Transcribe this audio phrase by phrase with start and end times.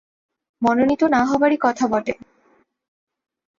[0.61, 2.13] মনোনীত না হইবারই কথা বটে।